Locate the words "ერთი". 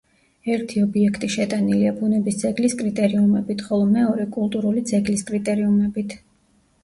0.51-0.79